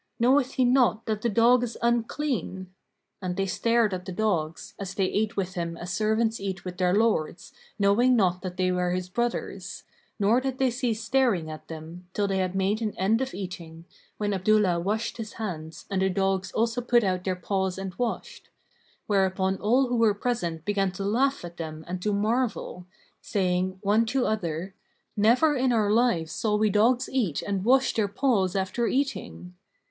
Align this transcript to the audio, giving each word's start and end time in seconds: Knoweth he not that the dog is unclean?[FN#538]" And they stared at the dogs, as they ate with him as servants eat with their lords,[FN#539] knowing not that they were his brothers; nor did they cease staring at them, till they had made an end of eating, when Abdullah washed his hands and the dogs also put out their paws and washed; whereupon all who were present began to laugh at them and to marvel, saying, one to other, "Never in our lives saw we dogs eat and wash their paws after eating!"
Knoweth 0.19 0.53
he 0.53 0.65
not 0.65 1.05
that 1.05 1.21
the 1.21 1.29
dog 1.29 1.61
is 1.61 1.77
unclean?[FN#538]" 1.83 2.67
And 3.21 3.35
they 3.37 3.45
stared 3.45 3.93
at 3.93 4.05
the 4.05 4.11
dogs, 4.11 4.73
as 4.79 4.95
they 4.95 5.05
ate 5.05 5.37
with 5.37 5.53
him 5.53 5.77
as 5.77 5.93
servants 5.93 6.39
eat 6.39 6.65
with 6.65 6.77
their 6.79 6.95
lords,[FN#539] 6.95 7.53
knowing 7.77 8.15
not 8.15 8.41
that 8.41 8.57
they 8.57 8.71
were 8.71 8.93
his 8.93 9.09
brothers; 9.09 9.83
nor 10.19 10.41
did 10.41 10.57
they 10.57 10.71
cease 10.71 11.03
staring 11.03 11.51
at 11.51 11.67
them, 11.67 12.07
till 12.15 12.27
they 12.27 12.37
had 12.39 12.55
made 12.55 12.81
an 12.81 12.97
end 12.97 13.21
of 13.21 13.35
eating, 13.35 13.85
when 14.17 14.33
Abdullah 14.33 14.79
washed 14.79 15.17
his 15.17 15.33
hands 15.33 15.85
and 15.91 16.01
the 16.01 16.09
dogs 16.09 16.51
also 16.53 16.81
put 16.81 17.03
out 17.03 17.23
their 17.23 17.35
paws 17.35 17.77
and 17.77 17.93
washed; 17.93 18.49
whereupon 19.05 19.57
all 19.57 19.85
who 19.87 19.97
were 19.97 20.15
present 20.15 20.65
began 20.65 20.91
to 20.93 21.03
laugh 21.03 21.45
at 21.45 21.57
them 21.57 21.85
and 21.87 22.01
to 22.01 22.11
marvel, 22.11 22.87
saying, 23.21 23.77
one 23.83 24.07
to 24.07 24.25
other, 24.25 24.73
"Never 25.15 25.55
in 25.55 25.71
our 25.71 25.91
lives 25.91 26.31
saw 26.31 26.55
we 26.55 26.71
dogs 26.71 27.07
eat 27.07 27.43
and 27.43 27.63
wash 27.63 27.93
their 27.93 28.07
paws 28.07 28.55
after 28.55 28.87
eating!" 28.87 29.53